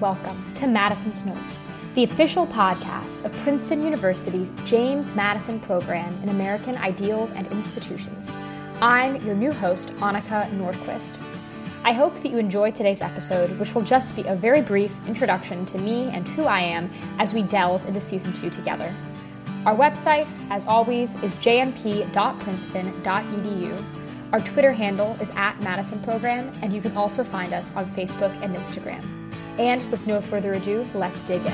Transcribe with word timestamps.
welcome 0.00 0.54
to 0.54 0.66
Madison's 0.68 1.24
Notes, 1.24 1.64
the 1.96 2.04
official 2.04 2.46
podcast 2.46 3.24
of 3.24 3.32
Princeton 3.38 3.82
University's 3.82 4.52
James 4.64 5.12
Madison 5.16 5.58
program 5.58 6.16
in 6.22 6.28
American 6.28 6.76
Ideals 6.76 7.32
and 7.32 7.48
Institutions. 7.48 8.30
I'm 8.80 9.16
your 9.26 9.34
new 9.34 9.50
host, 9.50 9.88
Annika 9.96 10.48
Nordquist. 10.52 11.20
I 11.82 11.92
hope 11.92 12.14
that 12.22 12.30
you 12.30 12.38
enjoy 12.38 12.70
today's 12.70 13.02
episode, 13.02 13.58
which 13.58 13.74
will 13.74 13.82
just 13.82 14.14
be 14.14 14.22
a 14.22 14.36
very 14.36 14.62
brief 14.62 14.94
introduction 15.08 15.66
to 15.66 15.78
me 15.78 16.04
and 16.10 16.28
who 16.28 16.44
I 16.44 16.60
am 16.60 16.88
as 17.18 17.34
we 17.34 17.42
delve 17.42 17.84
into 17.88 18.00
season 18.00 18.32
two 18.32 18.50
together. 18.50 18.94
Our 19.66 19.74
website, 19.74 20.28
as 20.50 20.64
always, 20.64 21.20
is 21.24 21.34
jmp.princeton.edu. 21.34 23.84
Our 24.32 24.40
Twitter 24.40 24.70
handle 24.70 25.16
is 25.20 25.30
at 25.30 25.60
Madison 25.60 26.00
Program, 26.02 26.52
and 26.62 26.72
you 26.72 26.80
can 26.80 26.96
also 26.96 27.24
find 27.24 27.52
us 27.52 27.74
on 27.74 27.84
Facebook 27.86 28.30
and 28.42 28.54
Instagram. 28.54 29.17
And 29.58 29.90
with 29.90 30.06
no 30.06 30.20
further 30.20 30.52
ado, 30.52 30.86
let's 30.94 31.24
dig 31.24 31.44
in. 31.44 31.52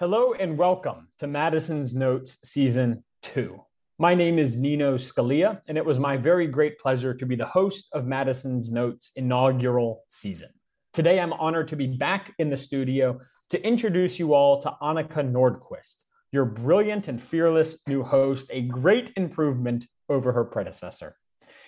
Hello 0.00 0.32
and 0.32 0.58
welcome 0.58 1.06
to 1.18 1.28
Madison's 1.28 1.94
Notes 1.94 2.38
Season 2.42 3.04
2. 3.22 3.60
My 3.96 4.16
name 4.16 4.40
is 4.40 4.56
Nino 4.56 4.96
Scalia, 4.96 5.60
and 5.68 5.78
it 5.78 5.86
was 5.86 6.00
my 6.00 6.16
very 6.16 6.48
great 6.48 6.80
pleasure 6.80 7.14
to 7.14 7.24
be 7.24 7.36
the 7.36 7.46
host 7.46 7.88
of 7.92 8.06
Madison's 8.06 8.72
Notes 8.72 9.12
inaugural 9.14 10.02
season. 10.10 10.48
Today, 10.92 11.20
I'm 11.20 11.32
honored 11.32 11.68
to 11.68 11.76
be 11.76 11.86
back 11.86 12.34
in 12.40 12.50
the 12.50 12.56
studio 12.56 13.20
to 13.50 13.64
introduce 13.64 14.18
you 14.18 14.34
all 14.34 14.60
to 14.62 14.74
Annika 14.82 15.22
Nordquist, 15.30 16.02
your 16.32 16.44
brilliant 16.44 17.06
and 17.06 17.22
fearless 17.22 17.78
new 17.86 18.02
host, 18.02 18.48
a 18.50 18.62
great 18.62 19.12
improvement 19.16 19.86
over 20.08 20.32
her 20.32 20.44
predecessor. 20.44 21.16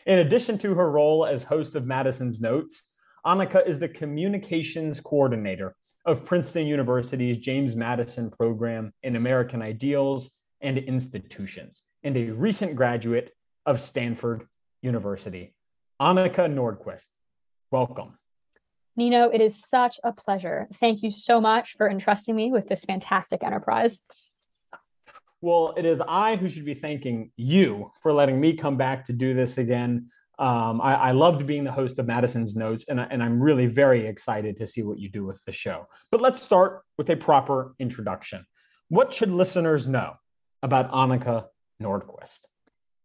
In 0.05 0.19
addition 0.19 0.59
to 0.59 0.75
her 0.75 0.91
role 0.91 1.25
as 1.25 1.45
host 1.45 1.77
of 1.77 1.87
Madison's 1.87 2.41
Notes, 2.41 2.93
Annika 3.27 3.67
is 3.67 3.81
the 3.81 3.89
communications 3.89 5.01
coordinator 5.01 5.75
of 6.05 6.25
Princeton 6.25 6.65
University's 6.65 7.39
James 7.39 7.75
Madison 7.75 8.31
program 8.31 8.93
in 9.03 9.17
American 9.17 9.63
Ideals 9.63 10.31
and 10.61 10.79
Institutions, 10.79 11.83
and 12.05 12.17
a 12.17 12.31
recent 12.31 12.77
graduate 12.77 13.33
of 13.67 13.81
Stanford 13.81 14.47
University. 14.81 15.57
Annika 16.01 16.47
Nordquist, 16.49 17.09
welcome. 17.73 18.17
Nino, 18.95 19.29
it 19.29 19.41
is 19.41 19.61
such 19.61 19.99
a 20.05 20.13
pleasure. 20.13 20.69
Thank 20.75 21.03
you 21.03 21.11
so 21.11 21.41
much 21.41 21.73
for 21.73 21.91
entrusting 21.91 22.37
me 22.37 22.53
with 22.53 22.69
this 22.69 22.85
fantastic 22.85 23.43
enterprise. 23.43 24.03
Well, 25.41 25.75
it 25.77 25.85
is 25.85 26.01
I 26.07 26.37
who 26.37 26.49
should 26.49 26.65
be 26.65 26.75
thanking 26.75 27.33
you 27.37 27.91
for 28.01 28.13
letting 28.13 28.41
me 28.41 28.55
come 28.55 28.77
back 28.77 29.05
to 29.07 29.13
do 29.13 29.35
this 29.35 29.59
again. 29.59 30.11
Um, 30.39 30.81
I, 30.83 30.95
I, 30.95 31.11
loved 31.13 31.47
being 31.47 31.65
the 31.65 31.73
host 31.73 31.99
of 31.99 32.07
Madison's 32.07 32.57
Notes, 32.57 32.85
and, 32.89 33.01
and 33.01 33.23
I'm 33.23 33.43
really 33.43 33.65
very 33.67 34.07
excited 34.07 34.57
to 34.57 34.67
see 34.67 34.83
what 34.83 34.99
you 34.99 35.09
do 35.09 35.25
with 35.25 35.43
the 35.47 35.53
show. 35.53 35.89
But 36.11 36.21
let's 36.21 36.43
start 36.43 36.83
with 36.99 37.09
a 37.09 37.17
proper 37.17 37.75
introduction. 37.79 38.45
What 38.89 39.15
should 39.15 39.31
listeners 39.31 39.89
know 39.89 40.15
about 40.63 40.93
Annika 40.93 41.47
Nordquist? 41.83 42.41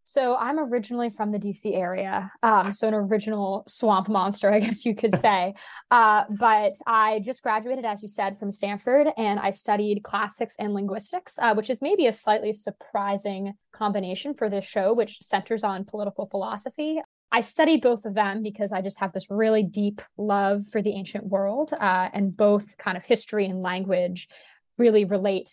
So 0.04 0.36
I'm 0.36 0.60
originally 0.60 1.10
from 1.10 1.32
the 1.32 1.40
DC 1.40 1.74
area, 1.74 2.32
um, 2.44 2.74
so 2.74 2.88
an 2.88 2.94
original 2.94 3.64
swamp 3.66 4.10
monster, 4.10 4.52
I 4.52 4.60
guess 4.60 4.86
you 4.86 4.94
could 4.94 5.16
say. 5.16 5.54
uh, 5.92 6.26
but 6.30 6.74
I 6.86 7.20
just 7.20 7.42
graduated, 7.44 7.86
as 7.86 8.02
you 8.02 8.10
said, 8.10 8.38
from 8.38 8.52
Stanford, 8.52 9.08
and 9.18 9.40
I 9.40 9.52
studied 9.52 10.04
classics 10.04 10.56
and 10.60 10.74
linguistics, 10.74 11.38
uh, 11.40 11.54
which 11.54 11.70
is 11.70 11.82
maybe 11.82 12.08
a 12.08 12.14
slightly 12.14 12.52
surprising 12.52 13.54
combination 13.72 14.34
for 14.34 14.50
this 14.50 14.66
show, 14.66 14.94
which 14.94 15.20
centers 15.22 15.64
on 15.64 15.86
political 15.86 16.26
philosophy. 16.26 17.00
I 17.32 17.42
study 17.42 17.78
both 17.78 18.06
of 18.06 18.14
them 18.14 18.44
because 18.44 18.74
I 18.74 18.82
just 18.82 19.00
have 19.00 19.14
this 19.14 19.30
really 19.30 19.64
deep 19.64 20.02
love 20.18 20.68
for 20.68 20.82
the 20.82 20.92
ancient 20.92 21.26
world, 21.28 21.72
uh, 21.74 22.10
and 22.14 22.36
both 22.36 22.78
kind 22.78 22.98
of 22.98 23.06
history 23.06 23.46
and 23.46 23.62
language 23.62 24.28
really 24.78 25.06
relate 25.06 25.50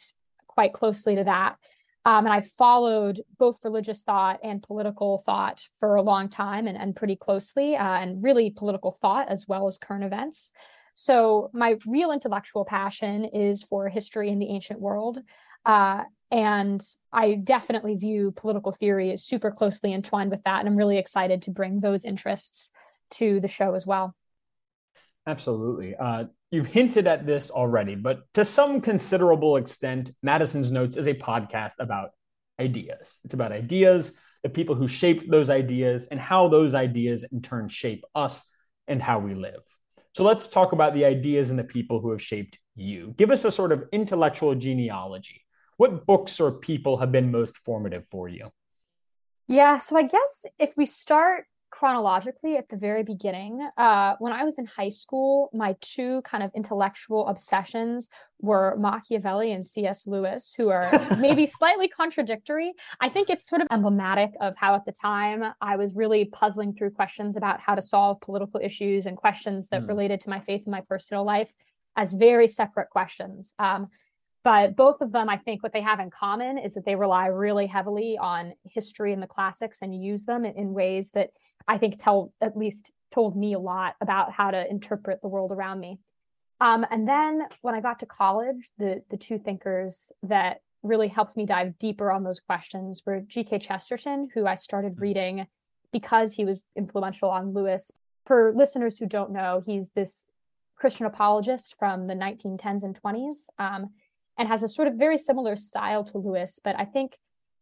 quite 0.48 0.72
closely 0.72 1.14
to 1.16 1.24
that. 1.24 1.56
Um, 2.04 2.26
and 2.26 2.32
I 2.32 2.40
followed 2.40 3.22
both 3.38 3.64
religious 3.64 4.02
thought 4.02 4.40
and 4.42 4.62
political 4.62 5.18
thought 5.18 5.64
for 5.78 5.96
a 5.96 6.02
long 6.02 6.28
time 6.28 6.66
and, 6.66 6.76
and 6.76 6.96
pretty 6.96 7.16
closely, 7.16 7.76
uh, 7.76 7.98
and 7.98 8.22
really 8.22 8.50
political 8.50 8.92
thought 8.92 9.28
as 9.28 9.46
well 9.46 9.66
as 9.66 9.78
current 9.78 10.04
events. 10.04 10.50
So, 10.94 11.50
my 11.52 11.76
real 11.86 12.10
intellectual 12.10 12.64
passion 12.64 13.24
is 13.24 13.62
for 13.62 13.88
history 13.88 14.30
in 14.30 14.40
the 14.40 14.48
ancient 14.48 14.80
world. 14.80 15.20
Uh, 15.64 16.04
and 16.30 16.82
I 17.12 17.34
definitely 17.34 17.96
view 17.96 18.32
political 18.32 18.72
theory 18.72 19.12
as 19.12 19.24
super 19.24 19.50
closely 19.50 19.92
entwined 19.92 20.30
with 20.30 20.42
that. 20.44 20.60
And 20.60 20.68
I'm 20.68 20.76
really 20.76 20.98
excited 20.98 21.42
to 21.42 21.50
bring 21.50 21.80
those 21.80 22.04
interests 22.04 22.70
to 23.12 23.40
the 23.40 23.48
show 23.48 23.74
as 23.74 23.86
well. 23.86 24.14
Absolutely. 25.26 25.94
Uh, 25.94 26.24
you've 26.50 26.66
hinted 26.66 27.06
at 27.06 27.26
this 27.26 27.50
already, 27.50 27.94
but 27.94 28.20
to 28.34 28.44
some 28.44 28.80
considerable 28.80 29.56
extent, 29.56 30.10
Madison's 30.22 30.70
Notes 30.70 30.96
is 30.96 31.06
a 31.06 31.14
podcast 31.14 31.74
about 31.78 32.10
ideas. 32.58 33.18
It's 33.24 33.34
about 33.34 33.52
ideas, 33.52 34.14
the 34.42 34.48
people 34.48 34.74
who 34.74 34.88
shaped 34.88 35.30
those 35.30 35.50
ideas, 35.50 36.06
and 36.06 36.18
how 36.18 36.48
those 36.48 36.74
ideas 36.74 37.24
in 37.30 37.42
turn 37.42 37.68
shape 37.68 38.04
us 38.14 38.44
and 38.86 39.02
how 39.02 39.18
we 39.18 39.34
live. 39.34 39.60
So 40.14 40.24
let's 40.24 40.48
talk 40.48 40.72
about 40.72 40.94
the 40.94 41.04
ideas 41.04 41.50
and 41.50 41.58
the 41.58 41.64
people 41.64 42.00
who 42.00 42.10
have 42.10 42.22
shaped 42.22 42.58
you. 42.74 43.14
Give 43.16 43.30
us 43.30 43.44
a 43.44 43.52
sort 43.52 43.72
of 43.72 43.84
intellectual 43.92 44.54
genealogy. 44.54 45.44
What 45.78 46.06
books 46.06 46.40
or 46.40 46.52
people 46.52 46.98
have 46.98 47.12
been 47.12 47.30
most 47.30 47.56
formative 47.56 48.06
for 48.08 48.28
you? 48.28 48.50
Yeah, 49.46 49.78
so 49.78 49.96
I 49.96 50.02
guess 50.02 50.44
if 50.58 50.76
we 50.76 50.84
start 50.84 51.46
chronologically 51.70 52.56
at 52.56 52.68
the 52.68 52.76
very 52.76 53.02
beginning 53.02 53.68
uh, 53.76 54.14
when 54.20 54.32
i 54.32 54.42
was 54.42 54.58
in 54.58 54.64
high 54.64 54.88
school 54.88 55.50
my 55.52 55.76
two 55.82 56.22
kind 56.22 56.42
of 56.42 56.50
intellectual 56.54 57.28
obsessions 57.28 58.08
were 58.40 58.74
machiavelli 58.78 59.52
and 59.52 59.66
cs 59.66 60.06
lewis 60.06 60.54
who 60.56 60.70
are 60.70 60.88
maybe 61.18 61.44
slightly 61.44 61.86
contradictory 61.86 62.72
i 63.00 63.08
think 63.10 63.28
it's 63.28 63.46
sort 63.46 63.60
of 63.60 63.68
emblematic 63.70 64.30
of 64.40 64.56
how 64.56 64.74
at 64.74 64.84
the 64.86 64.92
time 64.92 65.44
i 65.60 65.76
was 65.76 65.92
really 65.94 66.24
puzzling 66.24 66.72
through 66.72 66.90
questions 66.90 67.36
about 67.36 67.60
how 67.60 67.74
to 67.74 67.82
solve 67.82 68.18
political 68.22 68.60
issues 68.62 69.04
and 69.04 69.18
questions 69.18 69.68
that 69.68 69.82
mm. 69.82 69.88
related 69.88 70.22
to 70.22 70.30
my 70.30 70.40
faith 70.40 70.62
and 70.64 70.72
my 70.72 70.80
personal 70.88 71.22
life 71.22 71.52
as 71.96 72.14
very 72.14 72.48
separate 72.48 72.88
questions 72.88 73.52
um, 73.58 73.88
but 74.48 74.76
both 74.76 75.00
of 75.00 75.12
them 75.12 75.28
i 75.28 75.36
think 75.36 75.62
what 75.62 75.72
they 75.72 75.82
have 75.82 76.00
in 76.00 76.10
common 76.10 76.56
is 76.56 76.72
that 76.74 76.84
they 76.86 76.94
rely 76.94 77.26
really 77.26 77.66
heavily 77.66 78.16
on 78.18 78.52
history 78.64 79.12
and 79.12 79.22
the 79.22 79.26
classics 79.26 79.82
and 79.82 80.02
use 80.02 80.24
them 80.24 80.44
in, 80.44 80.54
in 80.54 80.72
ways 80.72 81.10
that 81.10 81.30
I 81.68 81.76
think 81.78 81.98
tell 81.98 82.32
at 82.40 82.56
least 82.56 82.90
told 83.12 83.36
me 83.36 83.52
a 83.52 83.58
lot 83.58 83.94
about 84.00 84.32
how 84.32 84.50
to 84.50 84.68
interpret 84.68 85.20
the 85.20 85.28
world 85.28 85.52
around 85.52 85.80
me. 85.80 85.98
Um, 86.60 86.84
and 86.90 87.06
then 87.06 87.42
when 87.60 87.74
I 87.74 87.80
got 87.80 88.00
to 88.00 88.06
college, 88.06 88.70
the 88.78 89.02
the 89.10 89.16
two 89.16 89.38
thinkers 89.38 90.10
that 90.24 90.62
really 90.82 91.08
helped 91.08 91.36
me 91.36 91.44
dive 91.44 91.78
deeper 91.78 92.10
on 92.10 92.24
those 92.24 92.40
questions 92.40 93.02
were 93.04 93.20
G.K. 93.20 93.58
Chesterton, 93.58 94.28
who 94.32 94.46
I 94.46 94.54
started 94.54 94.92
mm-hmm. 94.92 95.02
reading 95.02 95.46
because 95.92 96.34
he 96.34 96.44
was 96.44 96.64
influential 96.74 97.30
on 97.30 97.52
Lewis. 97.52 97.92
For 98.26 98.52
listeners 98.54 98.98
who 98.98 99.06
don't 99.06 99.30
know, 99.30 99.62
he's 99.64 99.90
this 99.90 100.26
Christian 100.76 101.06
apologist 101.06 101.76
from 101.78 102.06
the 102.06 102.14
1910s 102.14 102.82
and 102.82 103.00
20s, 103.02 103.46
um, 103.58 103.90
and 104.38 104.48
has 104.48 104.62
a 104.62 104.68
sort 104.68 104.88
of 104.88 104.94
very 104.94 105.18
similar 105.18 105.56
style 105.56 106.04
to 106.04 106.18
Lewis. 106.18 106.60
But 106.62 106.78
I 106.78 106.84
think 106.84 107.16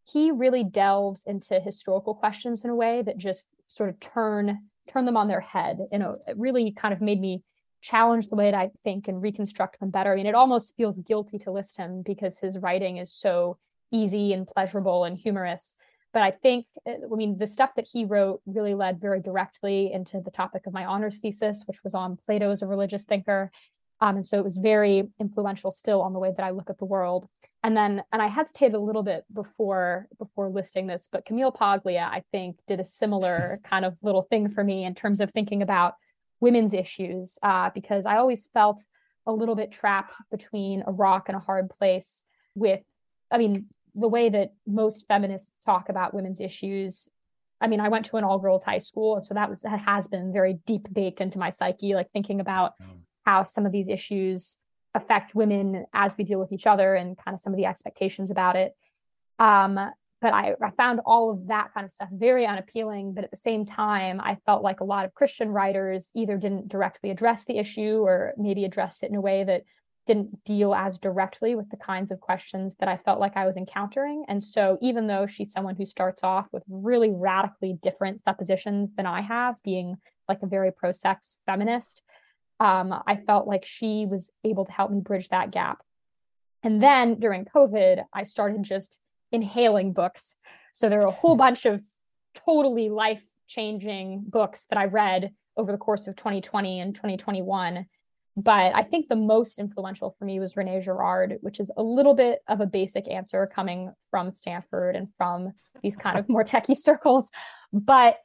he 0.05 0.31
really 0.31 0.63
delves 0.63 1.25
into 1.27 1.59
historical 1.59 2.15
questions 2.15 2.65
in 2.65 2.71
a 2.71 2.77
way 2.77 3.03
that 3.03 3.19
just 3.19 3.47
sort 3.69 3.89
of 3.89 3.99
turn 3.99 4.59
turn 4.89 5.05
them 5.05 5.17
on 5.17 5.27
their 5.27 5.41
head. 5.41 5.79
You 5.91 5.99
know, 5.99 6.17
it 6.29 6.37
really 6.37 6.71
kind 6.71 6.95
of 6.95 7.01
made 7.01 7.21
me 7.21 7.43
challenge 7.81 8.29
the 8.29 8.37
way 8.37 8.51
that 8.51 8.59
I 8.59 8.71
think 8.85 9.09
and 9.09 9.21
reconstruct 9.21 9.81
them 9.81 9.91
better. 9.91 10.13
I 10.13 10.17
mean, 10.17 10.27
it 10.27 10.35
almost 10.35 10.75
feels 10.77 10.97
guilty 10.99 11.39
to 11.39 11.51
list 11.51 11.77
him 11.77 12.03
because 12.03 12.39
his 12.39 12.59
writing 12.59 12.99
is 12.99 13.13
so 13.13 13.59
easy 13.91 14.33
and 14.33 14.47
pleasurable 14.47 15.05
and 15.05 15.17
humorous. 15.17 15.75
But 16.13 16.23
I 16.23 16.31
think, 16.31 16.67
uh, 16.87 16.93
I 17.13 17.15
mean, 17.15 17.37
the 17.39 17.47
stuff 17.47 17.71
that 17.77 17.87
he 17.93 18.05
wrote 18.05 18.41
really 18.47 18.75
led 18.75 19.01
very 19.01 19.21
directly 19.21 19.93
into 19.93 20.21
the 20.21 20.31
topic 20.31 20.67
of 20.67 20.73
my 20.73 20.85
honors 20.85 21.19
thesis, 21.19 21.65
which 21.67 21.83
was 21.85 21.95
on 21.95 22.17
Plato 22.17 22.51
as 22.51 22.63
a 22.63 22.67
religious 22.67 23.05
thinker. 23.05 23.51
Um, 24.01 24.17
and 24.17 24.27
so 24.27 24.39
it 24.39 24.45
was 24.45 24.59
very 24.59 25.05
influential 25.19 25.71
still 25.71 26.03
on 26.03 26.13
the 26.13 26.19
way 26.19 26.33
that 26.37 26.45
I 26.45 26.51
look 26.51 26.71
at 26.71 26.79
the 26.79 26.85
world. 26.85 27.27
And 27.63 27.77
then, 27.77 28.03
and 28.13 28.23
I 28.23 28.27
hesitated 28.27 28.75
a 28.75 28.81
little 28.81 29.03
bit 29.03 29.25
before 29.33 30.07
before 30.19 30.49
listing 30.49 30.87
this, 30.87 31.09
but 31.11 31.25
Camille 31.25 31.51
Paglia, 31.51 32.09
I 32.11 32.23
think, 32.31 32.59
did 32.69 32.79
a 32.79 32.85
similar 32.85 33.61
kind 33.65 33.85
of 33.85 33.97
little 34.03 34.23
thing 34.23 34.49
for 34.49 34.63
me 34.63 34.85
in 34.85 34.95
terms 34.95 35.21
of 35.21 35.31
thinking 35.31 35.63
about 35.63 35.95
women's 36.41 36.75
issues, 36.75 37.39
uh, 37.43 37.71
because 37.75 38.07
I 38.07 38.19
always 38.19 38.49
felt 38.53 38.85
a 39.27 39.33
little 39.33 39.57
bit 39.57 39.73
trapped 39.73 40.15
between 40.31 40.85
a 40.87 40.93
rock 40.93 41.29
and 41.29 41.37
a 41.37 41.41
hard 41.41 41.71
place 41.71 42.23
with, 42.55 42.81
I 43.31 43.39
mean, 43.39 43.67
the 43.95 44.07
way 44.07 44.29
that 44.29 44.53
most 44.67 45.07
feminists 45.09 45.51
talk 45.65 45.89
about 45.89 46.15
women's 46.15 46.41
issues 46.41 47.09
I 47.61 47.69
mean, 47.69 47.81
I 47.81 47.89
went 47.89 48.05
to 48.07 48.17
an 48.17 48.25
all 48.25 48.39
girls 48.39 48.63
high 48.63 48.79
school, 48.79 49.17
and 49.17 49.25
so 49.25 49.35
that 49.35 49.49
was 49.49 49.63
that 49.63 49.81
has 49.81 50.09
been 50.09 50.33
very 50.33 50.55
deep 50.67 50.93
baked 50.93 51.21
into 51.21 51.39
my 51.39 51.51
psyche, 51.51 51.95
like 51.95 52.11
thinking 52.13 52.41
about 52.41 52.75
how 53.27 53.43
some 53.43 53.67
of 53.67 53.73
these 53.73 53.89
issues 53.89 54.57
affect 54.95 55.35
women 55.35 55.85
as 55.93 56.13
we 56.17 56.25
deal 56.25 56.39
with 56.39 56.53
each 56.53 56.67
other 56.67 56.95
and 56.95 57.19
kind 57.19 57.35
of 57.35 57.41
some 57.41 57.53
of 57.53 57.59
the 57.59 57.67
expectations 57.67 58.31
about 58.31 58.57
it. 58.57 58.75
Um, 59.39 59.79
but 60.23 60.33
I, 60.33 60.55
I 60.63 60.71
found 60.71 61.01
all 61.05 61.31
of 61.31 61.49
that 61.49 61.75
kind 61.75 61.85
of 61.85 61.91
stuff 61.91 62.09
very 62.11 62.47
unappealing. 62.47 63.13
But 63.13 63.25
at 63.25 63.31
the 63.31 63.37
same 63.37 63.67
time, 63.67 64.21
I 64.21 64.39
felt 64.47 64.63
like 64.63 64.81
a 64.81 64.85
lot 64.85 65.05
of 65.05 65.15
Christian 65.15 65.51
writers 65.51 66.11
either 66.15 66.39
didn't 66.39 66.69
directly 66.69 67.11
address 67.11 67.45
the 67.45 67.59
issue 67.59 67.99
or 67.99 68.33
maybe 68.39 68.65
addressed 68.65 69.03
it 69.03 69.11
in 69.11 69.17
a 69.17 69.21
way 69.21 69.45
that 69.45 69.65
didn't 70.07 70.45
deal 70.45 70.73
as 70.73 70.99
directly 70.99 71.55
with 71.55 71.69
the 71.69 71.77
kinds 71.77 72.11
of 72.11 72.21
questions 72.21 72.75
that 72.79 72.89
I 72.89 72.97
felt 72.97 73.21
like 73.21 73.37
I 73.37 73.45
was 73.45 73.57
encountering. 73.57 74.25
And 74.29 74.43
so, 74.43 74.79
even 74.81 75.09
though 75.09 75.27
she's 75.27 75.53
someone 75.53 75.75
who 75.77 75.85
starts 75.85 76.23
off 76.25 76.47
with 76.53 76.63
really 76.69 77.11
radically 77.11 77.77
different 77.83 78.23
suppositions 78.25 78.91
than 78.97 79.05
I 79.05 79.21
have, 79.21 79.63
being 79.65 79.97
like 80.29 80.43
a 80.43 80.47
very 80.47 80.73
pro 80.73 80.93
sex 80.93 81.39
feminist, 81.45 82.03
um, 82.61 82.95
I 83.07 83.17
felt 83.17 83.47
like 83.47 83.65
she 83.65 84.07
was 84.07 84.31
able 84.45 84.65
to 84.65 84.73
help 84.73 84.91
me 84.91 85.01
bridge 85.01 85.29
that 85.29 85.51
gap. 85.51 85.83
And 86.63 86.83
then 86.83 87.21
during 87.21 87.45
COVID, 87.45 88.05
I 88.13 88.25
started 88.25 88.63
just 88.63 88.99
inhaling 89.31 89.93
books. 89.93 90.35
So 90.73 90.89
there 90.89 91.01
are 91.01 91.07
a 91.07 91.11
whole 91.11 91.37
bunch 91.37 91.67
of 91.67 91.83
totally 92.35 92.89
life 92.89 93.23
changing 93.47 94.25
books 94.27 94.65
that 94.71 94.79
I 94.79 94.87
read 94.87 95.33
over 95.57 95.73
the 95.73 95.79
course 95.79 96.07
of 96.07 96.17
2020 96.17 96.81
and 96.81 96.95
2021. 96.95 97.87
But 98.37 98.75
I 98.75 98.83
think 98.83 99.09
the 99.09 99.17
most 99.17 99.59
influential 99.59 100.15
for 100.19 100.27
me 100.27 100.39
was 100.41 100.57
Rene 100.57 100.81
Girard, 100.83 101.39
which 101.41 101.59
is 101.59 101.71
a 101.77 101.83
little 101.83 102.15
bit 102.15 102.41
of 102.49 102.61
a 102.61 102.67
basic 102.67 103.09
answer 103.09 103.47
coming 103.47 103.93
from 104.11 104.37
Stanford 104.37 104.95
and 104.95 105.09
from 105.17 105.53
these 105.83 105.97
kind 105.97 106.19
of 106.19 106.29
more 106.29 106.45
techie 106.45 106.77
circles. 106.77 107.31
But 107.73 108.19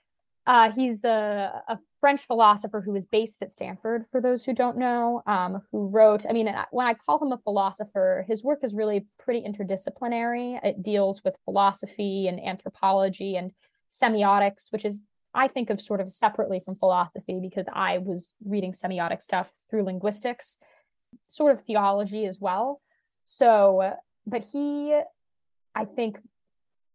uh, 0.46 0.72
he's 0.72 1.06
a, 1.06 1.64
a, 1.68 1.80
French 2.02 2.26
philosopher 2.26 2.82
who 2.82 2.92
was 2.92 3.06
based 3.06 3.42
at 3.44 3.54
Stanford, 3.54 4.06
for 4.12 4.20
those 4.20 4.44
who 4.44 4.54
don't 4.54 4.78
know, 4.78 5.22
um, 5.28 5.62
who 5.72 5.88
wrote, 5.88 6.26
I 6.28 6.34
mean, 6.34 6.54
when 6.72 6.88
I 6.88 6.96
call 6.96 7.24
him 7.24 7.32
a 7.32 7.38
philosopher, 7.38 8.26
his 8.28 8.44
work 8.44 8.64
is 8.64 8.74
really 8.74 9.06
pretty 9.20 9.44
interdisciplinary. 9.44 10.60
It 10.64 10.82
deals 10.82 11.24
with 11.24 11.36
philosophy 11.46 12.28
and 12.28 12.44
anthropology 12.44 13.36
and 13.36 13.52
semiotics, 13.90 14.72
which 14.72 14.84
is, 14.84 15.04
I 15.34 15.48
think 15.48 15.70
of 15.70 15.80
sort 15.80 16.02
of 16.02 16.10
separately 16.10 16.60
from 16.60 16.76
philosophy 16.76 17.40
because 17.40 17.66
I 17.72 18.00
was 18.00 18.34
reading 18.44 18.74
semiotic 18.74 19.22
stuff 19.22 19.50
through 19.70 19.84
linguistics, 19.84 20.58
sort 21.24 21.54
of 21.54 21.64
theology 21.66 22.26
as 22.26 22.40
well. 22.42 22.82
So, 23.26 23.94
but 24.26 24.44
he, 24.44 25.00
I 25.76 25.86
think, 25.86 26.18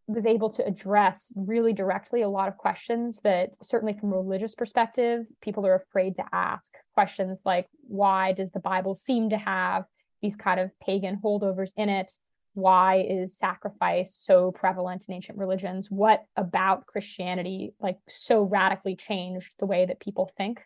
was 0.09 0.25
able 0.25 0.51
to 0.51 0.65
address 0.65 1.33
really 1.35 1.73
directly 1.73 2.23
a 2.23 2.29
lot 2.29 2.49
of 2.49 2.57
questions 2.57 3.19
that 3.25 3.51
certainly 3.61 3.93
from 3.99 4.13
a 4.13 4.17
religious 4.17 4.55
perspective 4.55 5.27
people 5.41 5.67
are 5.67 5.75
afraid 5.75 6.15
to 6.15 6.25
ask 6.33 6.73
questions 6.95 7.39
like 7.45 7.67
why 7.89 8.33
does 8.33 8.51
the 8.53 8.61
bible 8.61 8.95
seem 8.95 9.31
to 9.31 9.37
have 9.37 9.85
these 10.23 10.37
kind 10.37 10.61
of 10.61 10.71
pagan 10.81 11.21
holdovers 11.23 11.73
in 11.77 11.89
it? 11.89 12.13
Why 12.55 13.07
is 13.09 13.37
sacrifice 13.37 14.15
so 14.15 14.51
prevalent 14.51 15.05
in 15.09 15.15
ancient 15.15 15.39
religions? 15.39 15.91
What 15.91 16.25
about 16.37 16.87
christianity 16.87 17.75
like 17.81 17.99
so 18.09 18.43
radically 18.43 18.97
changed 18.97 19.55
the 19.59 19.67
way 19.67 19.87
that 19.87 20.01
people 20.01 20.31
think? 20.37 20.61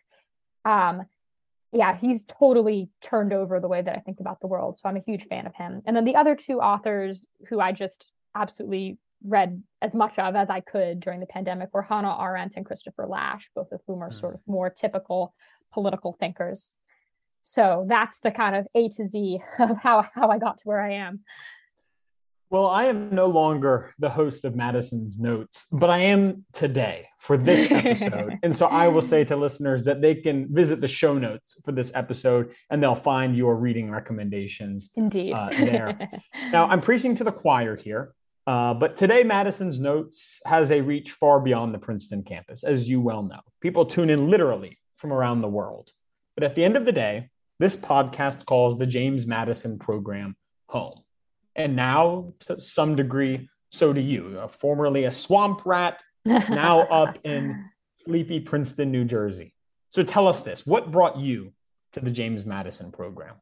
Um 0.65 1.03
yeah 1.73 1.95
he's 1.95 2.23
totally 2.23 2.89
turned 3.01 3.31
over 3.31 3.57
the 3.61 3.67
way 3.69 3.81
that 3.81 3.95
i 3.95 3.99
think 3.99 4.19
about 4.19 4.41
the 4.41 4.47
world 4.47 4.77
so 4.77 4.89
i'm 4.89 4.97
a 4.97 5.01
huge 5.01 5.25
fan 5.27 5.47
of 5.47 5.55
him. 5.55 5.81
And 5.85 5.95
then 5.95 6.05
the 6.05 6.15
other 6.15 6.35
two 6.35 6.59
authors 6.59 7.25
who 7.49 7.59
i 7.59 7.71
just 7.71 8.11
absolutely 8.35 8.97
read 9.23 9.61
as 9.81 9.93
much 9.93 10.17
of 10.17 10.35
as 10.35 10.49
I 10.49 10.61
could 10.61 10.99
during 10.99 11.19
the 11.19 11.25
pandemic 11.25 11.69
were 11.73 11.81
Hannah 11.81 12.17
Arendt 12.19 12.53
and 12.55 12.65
Christopher 12.65 13.07
Lasch, 13.07 13.49
both 13.55 13.71
of 13.71 13.81
whom 13.87 14.01
are 14.01 14.09
mm. 14.09 14.19
sort 14.19 14.35
of 14.35 14.41
more 14.47 14.69
typical 14.69 15.33
political 15.71 16.13
thinkers. 16.19 16.71
So 17.43 17.85
that's 17.87 18.19
the 18.19 18.31
kind 18.31 18.55
of 18.55 18.67
A 18.75 18.89
to 18.89 19.07
Z 19.07 19.41
of 19.59 19.77
how, 19.77 20.05
how 20.13 20.29
I 20.29 20.37
got 20.37 20.59
to 20.59 20.63
where 20.65 20.81
I 20.81 20.93
am. 20.93 21.21
Well, 22.51 22.67
I 22.67 22.87
am 22.87 23.15
no 23.15 23.27
longer 23.27 23.93
the 23.97 24.09
host 24.09 24.43
of 24.43 24.57
Madison's 24.57 25.17
Notes, 25.17 25.67
but 25.71 25.89
I 25.89 25.99
am 25.99 26.43
today 26.51 27.07
for 27.17 27.37
this 27.37 27.71
episode. 27.71 28.39
and 28.43 28.53
so 28.53 28.65
I 28.65 28.89
will 28.89 29.01
say 29.01 29.23
to 29.23 29.37
listeners 29.37 29.85
that 29.85 30.01
they 30.01 30.15
can 30.15 30.53
visit 30.53 30.81
the 30.81 30.87
show 30.87 31.17
notes 31.17 31.55
for 31.63 31.71
this 31.71 31.93
episode 31.95 32.53
and 32.69 32.83
they'll 32.83 32.93
find 32.93 33.37
your 33.37 33.55
reading 33.55 33.89
recommendations 33.89 34.91
Indeed. 34.97 35.31
Uh, 35.31 35.49
there. 35.51 36.09
now, 36.51 36.67
I'm 36.67 36.81
preaching 36.81 37.15
to 37.15 37.23
the 37.23 37.31
choir 37.31 37.77
here 37.77 38.13
uh, 38.47 38.73
but 38.73 38.97
today, 38.97 39.23
Madison's 39.23 39.79
Notes 39.79 40.41
has 40.45 40.71
a 40.71 40.81
reach 40.81 41.11
far 41.11 41.39
beyond 41.39 41.73
the 41.73 41.79
Princeton 41.79 42.23
campus, 42.23 42.63
as 42.63 42.89
you 42.89 42.99
well 42.99 43.23
know. 43.23 43.41
People 43.59 43.85
tune 43.85 44.09
in 44.09 44.29
literally 44.29 44.77
from 44.97 45.13
around 45.13 45.41
the 45.41 45.47
world. 45.47 45.91
But 46.35 46.43
at 46.43 46.55
the 46.55 46.63
end 46.63 46.75
of 46.75 46.85
the 46.85 46.91
day, 46.91 47.29
this 47.59 47.75
podcast 47.75 48.45
calls 48.45 48.79
the 48.79 48.87
James 48.87 49.27
Madison 49.27 49.77
program 49.77 50.35
home. 50.67 51.03
And 51.55 51.75
now, 51.75 52.33
to 52.39 52.59
some 52.59 52.95
degree, 52.95 53.49
so 53.69 53.93
do 53.93 54.01
you. 54.01 54.39
Uh, 54.39 54.47
formerly 54.47 55.05
a 55.05 55.11
swamp 55.11 55.61
rat, 55.65 56.03
now 56.25 56.81
up 56.81 57.19
in 57.23 57.65
sleepy 57.97 58.39
Princeton, 58.39 58.91
New 58.91 59.05
Jersey. 59.05 59.53
So 59.89 60.03
tell 60.03 60.27
us 60.27 60.41
this 60.41 60.65
what 60.65 60.91
brought 60.91 61.17
you 61.17 61.53
to 61.93 61.99
the 61.99 62.11
James 62.11 62.45
Madison 62.45 62.91
program? 62.91 63.35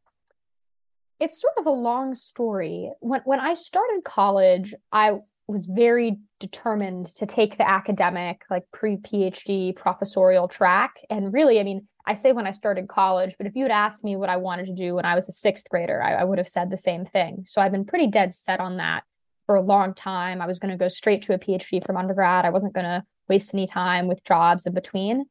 It's 1.19 1.41
sort 1.41 1.53
of 1.57 1.65
a 1.65 1.71
long 1.71 2.15
story. 2.15 2.91
When 2.99 3.21
when 3.25 3.39
I 3.39 3.53
started 3.53 4.03
college, 4.03 4.73
I 4.91 5.19
was 5.47 5.65
very 5.65 6.17
determined 6.39 7.07
to 7.07 7.25
take 7.25 7.57
the 7.57 7.67
academic, 7.67 8.43
like 8.49 8.63
pre 8.71 8.97
PhD 8.97 9.75
professorial 9.75 10.47
track. 10.47 11.01
And 11.09 11.33
really, 11.33 11.59
I 11.59 11.63
mean, 11.63 11.87
I 12.05 12.13
say 12.13 12.31
when 12.31 12.47
I 12.47 12.51
started 12.51 12.87
college, 12.87 13.35
but 13.37 13.47
if 13.47 13.55
you 13.55 13.63
had 13.63 13.71
asked 13.71 14.03
me 14.03 14.15
what 14.15 14.29
I 14.29 14.37
wanted 14.37 14.67
to 14.67 14.75
do 14.75 14.95
when 14.95 15.05
I 15.05 15.15
was 15.15 15.27
a 15.27 15.31
sixth 15.33 15.67
grader, 15.69 16.01
I, 16.01 16.15
I 16.15 16.23
would 16.23 16.37
have 16.37 16.47
said 16.47 16.69
the 16.69 16.77
same 16.77 17.05
thing. 17.05 17.43
So 17.47 17.61
I've 17.61 17.71
been 17.71 17.85
pretty 17.85 18.07
dead 18.07 18.33
set 18.33 18.59
on 18.59 18.77
that 18.77 19.03
for 19.45 19.55
a 19.55 19.61
long 19.61 19.93
time. 19.93 20.41
I 20.41 20.47
was 20.47 20.59
going 20.59 20.71
to 20.71 20.77
go 20.77 20.87
straight 20.87 21.23
to 21.23 21.33
a 21.33 21.39
PhD 21.39 21.83
from 21.85 21.97
undergrad. 21.97 22.45
I 22.45 22.51
wasn't 22.51 22.73
going 22.73 22.85
to 22.85 23.03
waste 23.27 23.53
any 23.53 23.67
time 23.67 24.07
with 24.07 24.23
jobs 24.23 24.65
in 24.65 24.73
between. 24.73 25.25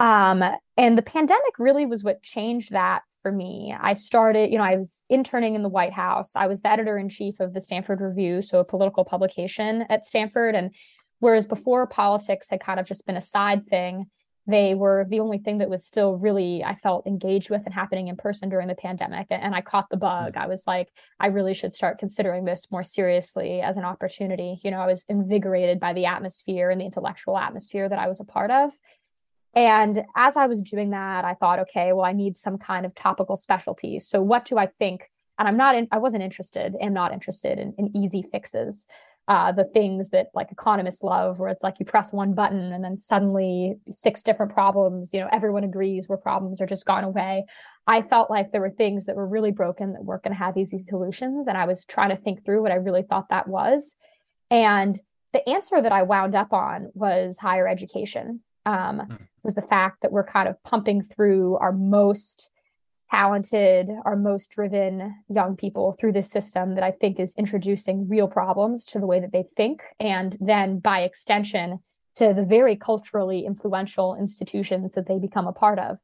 Um, 0.00 0.42
and 0.76 0.98
the 0.98 1.02
pandemic 1.02 1.58
really 1.58 1.86
was 1.86 2.02
what 2.02 2.22
changed 2.22 2.72
that 2.72 3.02
for 3.22 3.32
me. 3.32 3.74
I 3.78 3.94
started, 3.94 4.50
you 4.50 4.58
know, 4.58 4.64
I 4.64 4.76
was 4.76 5.02
interning 5.08 5.54
in 5.54 5.62
the 5.62 5.68
White 5.68 5.92
House. 5.92 6.32
I 6.34 6.46
was 6.48 6.60
the 6.60 6.70
editor 6.70 6.98
in 6.98 7.08
chief 7.08 7.40
of 7.40 7.54
the 7.54 7.60
Stanford 7.60 8.00
Review, 8.00 8.42
so 8.42 8.58
a 8.58 8.64
political 8.64 9.04
publication 9.04 9.86
at 9.88 10.06
Stanford. 10.06 10.54
And 10.54 10.74
whereas 11.20 11.46
before 11.46 11.86
politics 11.86 12.50
had 12.50 12.60
kind 12.60 12.80
of 12.80 12.86
just 12.86 13.06
been 13.06 13.16
a 13.16 13.20
side 13.20 13.66
thing, 13.66 14.06
they 14.46 14.74
were 14.74 15.06
the 15.08 15.20
only 15.20 15.38
thing 15.38 15.58
that 15.58 15.70
was 15.70 15.86
still 15.86 16.16
really, 16.16 16.64
I 16.64 16.74
felt 16.74 17.06
engaged 17.06 17.48
with 17.48 17.62
and 17.64 17.72
happening 17.72 18.08
in 18.08 18.16
person 18.16 18.48
during 18.48 18.66
the 18.66 18.74
pandemic. 18.74 19.28
And 19.30 19.54
I 19.54 19.60
caught 19.60 19.88
the 19.88 19.96
bug. 19.96 20.34
Mm. 20.34 20.42
I 20.42 20.46
was 20.48 20.64
like, 20.66 20.88
I 21.20 21.28
really 21.28 21.54
should 21.54 21.74
start 21.74 22.00
considering 22.00 22.44
this 22.44 22.66
more 22.70 22.82
seriously 22.82 23.60
as 23.60 23.76
an 23.76 23.84
opportunity. 23.84 24.58
You 24.64 24.72
know, 24.72 24.80
I 24.80 24.86
was 24.86 25.04
invigorated 25.08 25.78
by 25.78 25.92
the 25.92 26.06
atmosphere 26.06 26.70
and 26.70 26.80
the 26.80 26.86
intellectual 26.86 27.38
atmosphere 27.38 27.88
that 27.88 28.00
I 28.00 28.08
was 28.08 28.18
a 28.18 28.24
part 28.24 28.50
of. 28.50 28.72
And 29.54 30.02
as 30.16 30.36
I 30.36 30.46
was 30.46 30.62
doing 30.62 30.90
that, 30.90 31.24
I 31.24 31.34
thought, 31.34 31.58
okay, 31.60 31.92
well, 31.92 32.04
I 32.04 32.12
need 32.12 32.36
some 32.36 32.56
kind 32.56 32.86
of 32.86 32.94
topical 32.94 33.36
specialty. 33.36 33.98
So 33.98 34.22
what 34.22 34.44
do 34.44 34.56
I 34.56 34.66
think? 34.66 35.10
And 35.38 35.46
I'm 35.46 35.56
not 35.56 35.74
in, 35.74 35.88
I 35.92 35.98
wasn't 35.98 36.22
interested, 36.22 36.74
am 36.80 36.94
not 36.94 37.12
interested 37.12 37.58
in, 37.58 37.74
in 37.76 37.96
easy 37.96 38.22
fixes. 38.32 38.86
Uh, 39.28 39.52
the 39.52 39.64
things 39.64 40.10
that 40.10 40.28
like 40.34 40.50
economists 40.50 41.02
love, 41.02 41.38
where 41.38 41.48
it's 41.48 41.62
like 41.62 41.78
you 41.78 41.86
press 41.86 42.12
one 42.12 42.34
button 42.34 42.72
and 42.72 42.82
then 42.82 42.98
suddenly 42.98 43.76
six 43.88 44.24
different 44.24 44.52
problems, 44.52 45.14
you 45.14 45.20
know, 45.20 45.28
everyone 45.30 45.62
agrees 45.62 46.08
where 46.08 46.18
problems 46.18 46.60
are 46.60 46.66
just 46.66 46.86
gone 46.86 47.04
away. 47.04 47.44
I 47.86 48.02
felt 48.02 48.30
like 48.30 48.50
there 48.50 48.60
were 48.60 48.70
things 48.70 49.06
that 49.06 49.14
were 49.14 49.26
really 49.26 49.52
broken 49.52 49.92
that 49.92 50.04
weren't 50.04 50.24
going 50.24 50.34
to 50.34 50.42
have 50.42 50.56
easy 50.56 50.78
solutions. 50.78 51.46
And 51.46 51.56
I 51.56 51.66
was 51.66 51.84
trying 51.84 52.10
to 52.10 52.16
think 52.16 52.44
through 52.44 52.62
what 52.62 52.72
I 52.72 52.76
really 52.76 53.02
thought 53.02 53.28
that 53.28 53.46
was. 53.46 53.94
And 54.50 55.00
the 55.32 55.48
answer 55.48 55.80
that 55.80 55.92
I 55.92 56.02
wound 56.02 56.34
up 56.34 56.52
on 56.52 56.90
was 56.94 57.38
higher 57.38 57.68
education 57.68 58.40
um, 58.66 59.00
mm. 59.00 59.18
was 59.42 59.54
the 59.54 59.62
fact 59.62 60.02
that 60.02 60.12
we're 60.12 60.24
kind 60.24 60.48
of 60.48 60.62
pumping 60.62 61.02
through 61.02 61.56
our 61.56 61.72
most 61.72 62.50
talented, 63.10 63.90
our 64.06 64.16
most 64.16 64.50
driven 64.50 65.14
young 65.28 65.54
people 65.54 65.92
through 65.92 66.12
this 66.12 66.30
system 66.30 66.74
that 66.74 66.84
I 66.84 66.90
think 66.90 67.20
is 67.20 67.34
introducing 67.36 68.08
real 68.08 68.26
problems 68.26 68.84
to 68.86 68.98
the 68.98 69.06
way 69.06 69.20
that 69.20 69.32
they 69.32 69.44
think. 69.56 69.82
And 70.00 70.36
then 70.40 70.78
by 70.78 71.00
extension, 71.00 71.80
to 72.16 72.34
the 72.34 72.44
very 72.44 72.76
culturally 72.76 73.44
influential 73.46 74.14
institutions 74.16 74.92
that 74.94 75.06
they 75.06 75.18
become 75.18 75.46
a 75.46 75.52
part 75.52 75.78
of. 75.78 75.98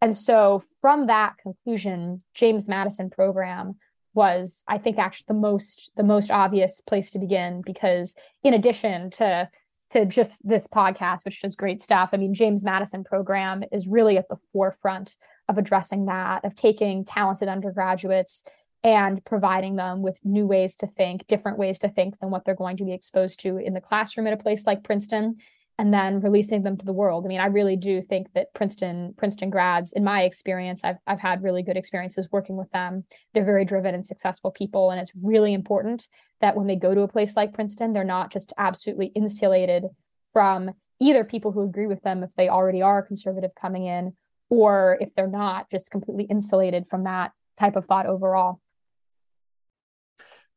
And 0.00 0.16
so 0.16 0.62
from 0.80 1.06
that 1.06 1.38
conclusion, 1.38 2.18
James 2.34 2.66
Madison 2.66 3.10
program 3.10 3.76
was, 4.14 4.62
I 4.68 4.78
think, 4.78 4.98
actually 4.98 5.26
the 5.28 5.34
most 5.34 5.90
the 5.96 6.02
most 6.02 6.30
obvious 6.30 6.80
place 6.80 7.10
to 7.12 7.18
begin 7.18 7.62
because 7.64 8.14
in 8.42 8.54
addition 8.54 9.10
to 9.12 9.48
to 9.92 10.06
just 10.06 10.46
this 10.46 10.66
podcast, 10.66 11.24
which 11.24 11.42
does 11.42 11.56
great 11.56 11.80
stuff. 11.80 12.10
I 12.12 12.16
mean, 12.16 12.34
James 12.34 12.64
Madison 12.64 13.04
program 13.04 13.62
is 13.72 13.86
really 13.86 14.16
at 14.16 14.28
the 14.28 14.38
forefront 14.52 15.16
of 15.48 15.58
addressing 15.58 16.06
that, 16.06 16.44
of 16.44 16.54
taking 16.54 17.04
talented 17.04 17.48
undergraduates 17.48 18.44
and 18.84 19.24
providing 19.24 19.76
them 19.76 20.02
with 20.02 20.18
new 20.24 20.46
ways 20.46 20.74
to 20.76 20.86
think, 20.86 21.26
different 21.26 21.58
ways 21.58 21.78
to 21.80 21.88
think 21.88 22.18
than 22.20 22.30
what 22.30 22.44
they're 22.44 22.54
going 22.54 22.76
to 22.78 22.84
be 22.84 22.92
exposed 22.92 23.40
to 23.40 23.58
in 23.58 23.74
the 23.74 23.80
classroom 23.80 24.26
at 24.26 24.32
a 24.32 24.36
place 24.36 24.66
like 24.66 24.82
Princeton, 24.82 25.36
and 25.82 25.92
then 25.92 26.20
releasing 26.20 26.62
them 26.62 26.76
to 26.76 26.86
the 26.86 26.92
world. 26.92 27.24
I 27.24 27.28
mean, 27.28 27.40
I 27.40 27.46
really 27.46 27.74
do 27.74 28.02
think 28.02 28.28
that 28.34 28.54
Princeton 28.54 29.14
Princeton 29.18 29.50
grads, 29.50 29.92
in 29.92 30.04
my 30.04 30.22
experience, 30.22 30.84
I've 30.84 30.98
I've 31.08 31.18
had 31.18 31.42
really 31.42 31.64
good 31.64 31.76
experiences 31.76 32.28
working 32.30 32.56
with 32.56 32.70
them. 32.70 33.02
They're 33.34 33.44
very 33.44 33.64
driven 33.64 33.92
and 33.92 34.06
successful 34.06 34.52
people, 34.52 34.92
and 34.92 35.00
it's 35.00 35.10
really 35.20 35.52
important 35.52 36.06
that 36.40 36.54
when 36.54 36.68
they 36.68 36.76
go 36.76 36.94
to 36.94 37.00
a 37.00 37.08
place 37.08 37.34
like 37.34 37.52
Princeton, 37.52 37.92
they're 37.92 38.04
not 38.04 38.30
just 38.30 38.52
absolutely 38.56 39.06
insulated 39.06 39.86
from 40.32 40.70
either 41.00 41.24
people 41.24 41.50
who 41.50 41.64
agree 41.64 41.88
with 41.88 42.02
them 42.02 42.22
if 42.22 42.32
they 42.36 42.48
already 42.48 42.80
are 42.80 43.02
conservative 43.02 43.50
coming 43.60 43.84
in, 43.84 44.12
or 44.50 44.98
if 45.00 45.12
they're 45.16 45.26
not, 45.26 45.68
just 45.68 45.90
completely 45.90 46.28
insulated 46.30 46.86
from 46.88 47.02
that 47.04 47.32
type 47.58 47.74
of 47.74 47.86
thought 47.86 48.06
overall. 48.06 48.60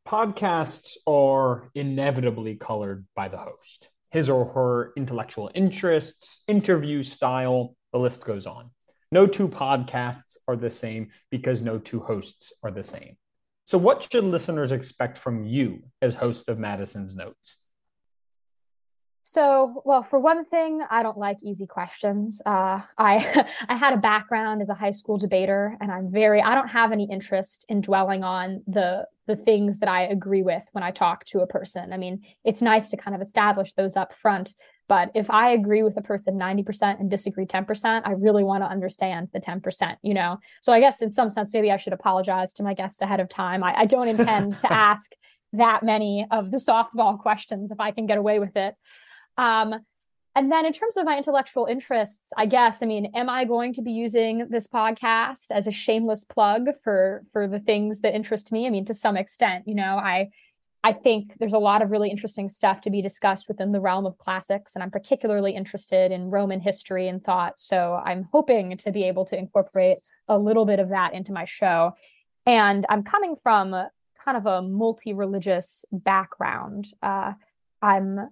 Podcasts 0.07 0.97
are 1.07 1.71
inevitably 1.73 2.57
colored 2.57 3.07
by 3.15 3.27
the 3.27 3.37
host, 3.37 3.89
his 4.11 4.29
or 4.29 4.45
her 4.45 4.93
intellectual 4.95 5.51
interests, 5.53 6.43
interview 6.47 7.03
style, 7.03 7.75
the 7.91 7.99
list 7.99 8.25
goes 8.25 8.45
on. 8.45 8.71
No 9.11 9.27
two 9.27 9.47
podcasts 9.47 10.37
are 10.47 10.55
the 10.55 10.71
same 10.71 11.09
because 11.29 11.61
no 11.61 11.77
two 11.77 11.99
hosts 11.99 12.51
are 12.63 12.71
the 12.71 12.83
same. 12.83 13.17
So, 13.65 13.77
what 13.77 14.03
should 14.03 14.23
listeners 14.23 14.71
expect 14.71 15.17
from 15.17 15.43
you 15.43 15.83
as 16.01 16.15
host 16.15 16.49
of 16.49 16.59
Madison's 16.59 17.15
Notes? 17.15 17.57
So, 19.27 19.81
well, 19.85 20.03
for 20.03 20.19
one 20.19 20.45
thing, 20.45 20.81
I 20.87 21.01
don't 21.01 21.17
like 21.17 21.37
easy 21.41 21.65
questions. 21.65 22.43
Uh, 22.45 22.81
I 22.95 23.47
I 23.67 23.75
had 23.75 23.93
a 23.93 23.97
background 23.97 24.61
as 24.61 24.69
a 24.69 24.75
high 24.75 24.91
school 24.91 25.17
debater, 25.17 25.75
and 25.81 25.91
I'm 25.91 26.11
very 26.11 26.43
I 26.43 26.53
don't 26.53 26.67
have 26.67 26.91
any 26.91 27.09
interest 27.11 27.65
in 27.67 27.81
dwelling 27.81 28.23
on 28.23 28.61
the 28.67 29.07
the 29.25 29.35
things 29.35 29.79
that 29.79 29.89
I 29.89 30.03
agree 30.03 30.43
with 30.43 30.61
when 30.73 30.83
I 30.83 30.91
talk 30.91 31.25
to 31.25 31.39
a 31.39 31.47
person. 31.47 31.91
I 31.91 31.97
mean, 31.97 32.21
it's 32.43 32.61
nice 32.61 32.89
to 32.89 32.97
kind 32.97 33.15
of 33.15 33.21
establish 33.23 33.73
those 33.73 33.97
up 33.97 34.13
front, 34.13 34.53
but 34.87 35.09
if 35.15 35.31
I 35.31 35.53
agree 35.53 35.81
with 35.81 35.97
a 35.97 36.03
person 36.03 36.37
90% 36.37 36.99
and 36.99 37.09
disagree 37.09 37.47
10%, 37.47 38.03
I 38.05 38.11
really 38.11 38.43
want 38.43 38.63
to 38.63 38.69
understand 38.69 39.29
the 39.33 39.39
10%, 39.39 39.95
you 40.03 40.13
know? 40.13 40.37
So 40.61 40.71
I 40.71 40.79
guess 40.79 41.01
in 41.01 41.11
some 41.11 41.29
sense, 41.29 41.55
maybe 41.55 41.71
I 41.71 41.77
should 41.77 41.93
apologize 41.93 42.53
to 42.53 42.63
my 42.63 42.75
guests 42.75 43.01
ahead 43.01 43.19
of 43.19 43.27
time. 43.27 43.63
I, 43.63 43.73
I 43.79 43.85
don't 43.87 44.07
intend 44.07 44.59
to 44.59 44.71
ask 44.71 45.13
that 45.53 45.81
many 45.81 46.27
of 46.29 46.51
the 46.51 46.57
softball 46.57 47.17
questions 47.19 47.71
if 47.71 47.79
I 47.79 47.89
can 47.89 48.05
get 48.05 48.19
away 48.19 48.37
with 48.37 48.55
it. 48.55 48.75
Um, 49.37 49.75
and 50.37 50.51
then 50.51 50.65
in 50.65 50.73
terms 50.73 50.97
of 50.97 51.05
my 51.05 51.17
intellectual 51.17 51.65
interests, 51.65 52.27
I 52.35 52.45
guess, 52.45 52.83
I 52.83 52.85
mean, 52.85 53.11
am 53.15 53.29
I 53.29 53.45
going 53.45 53.73
to 53.75 53.81
be 53.81 53.91
using 53.91 54.47
this 54.49 54.67
podcast 54.67 55.49
as 55.49 55.65
a 55.65 55.71
shameless 55.71 56.25
plug 56.25 56.67
for 56.83 57.23
for 57.31 57.47
the 57.47 57.59
things 57.59 58.01
that 58.01 58.13
interest 58.13 58.51
me? 58.51 58.67
I 58.67 58.69
mean, 58.69 58.85
to 58.85 58.93
some 58.93 59.15
extent, 59.15 59.65
you 59.65 59.75
know, 59.75 59.97
I 59.97 60.29
I 60.83 60.91
think 60.91 61.33
there's 61.39 61.53
a 61.53 61.57
lot 61.57 61.81
of 61.81 61.89
really 61.89 62.11
interesting 62.11 62.49
stuff 62.49 62.81
to 62.81 62.89
be 62.89 63.01
discussed 63.01 63.47
within 63.47 63.71
the 63.71 63.79
realm 63.79 64.05
of 64.05 64.17
classics, 64.17 64.75
and 64.75 64.83
I'm 64.83 64.91
particularly 64.91 65.55
interested 65.55 66.11
in 66.11 66.29
Roman 66.29 66.59
history 66.59 67.07
and 67.07 67.23
thought. 67.23 67.59
So 67.59 67.99
I'm 68.05 68.27
hoping 68.31 68.77
to 68.77 68.91
be 68.91 69.05
able 69.05 69.25
to 69.25 69.37
incorporate 69.37 69.99
a 70.27 70.37
little 70.37 70.65
bit 70.65 70.79
of 70.79 70.89
that 70.89 71.13
into 71.13 71.31
my 71.31 71.45
show. 71.45 71.93
And 72.45 72.85
I'm 72.89 73.03
coming 73.03 73.35
from 73.35 73.71
kind 74.23 74.37
of 74.37 74.45
a 74.45 74.61
multi-religious 74.61 75.85
background. 75.91 76.93
Uh, 77.01 77.33
I'm 77.81 78.29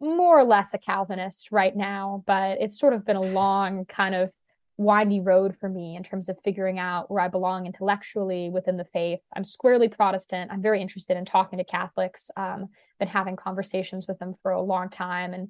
more 0.00 0.38
or 0.38 0.44
less 0.44 0.74
a 0.74 0.78
Calvinist 0.78 1.50
right 1.50 1.76
now, 1.76 2.22
but 2.26 2.58
it's 2.60 2.78
sort 2.78 2.92
of 2.92 3.04
been 3.04 3.16
a 3.16 3.20
long 3.20 3.84
kind 3.86 4.14
of 4.14 4.30
windy 4.78 5.20
road 5.20 5.56
for 5.58 5.68
me 5.68 5.96
in 5.96 6.02
terms 6.02 6.28
of 6.28 6.36
figuring 6.44 6.78
out 6.78 7.10
where 7.10 7.20
I 7.20 7.28
belong 7.28 7.66
intellectually 7.66 8.50
within 8.50 8.76
the 8.76 8.84
faith. 8.84 9.20
I'm 9.34 9.44
squarely 9.44 9.88
Protestant. 9.88 10.50
I'm 10.50 10.62
very 10.62 10.80
interested 10.80 11.16
in 11.16 11.24
talking 11.24 11.58
to 11.58 11.64
Catholics. 11.64 12.30
Um, 12.36 12.68
been 12.98 13.08
having 13.08 13.36
conversations 13.36 14.06
with 14.06 14.18
them 14.18 14.34
for 14.42 14.52
a 14.52 14.60
long 14.60 14.88
time, 14.88 15.34
and 15.34 15.48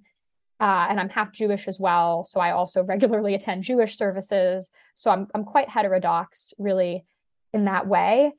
uh, 0.61 0.87
and 0.89 1.01
I'm 1.01 1.09
half 1.09 1.33
Jewish 1.33 1.67
as 1.67 1.81
well. 1.81 2.25
So 2.25 2.41
I 2.41 2.53
also 2.53 2.83
regularly 2.85 3.35
attend 3.35 3.65
Jewish 3.65 3.97
services. 3.97 4.71
So 4.95 5.11
I'm 5.11 5.29
I'm 5.35 5.45
quite 5.45 5.69
heterodox, 5.69 6.53
really, 6.59 7.05
in 7.53 7.65
that 7.67 7.87
way. 7.87 8.33